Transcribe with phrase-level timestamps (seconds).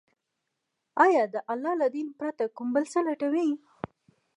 [1.05, 3.49] آيا د الله له دين پرته كوم بل څه لټوي،